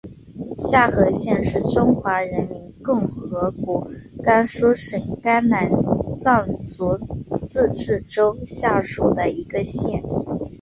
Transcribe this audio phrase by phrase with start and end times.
[0.57, 3.87] 夏河县是中华人民共和国
[4.23, 5.69] 甘肃省甘南
[6.19, 6.97] 藏族
[7.45, 10.01] 自治州下属的一个县。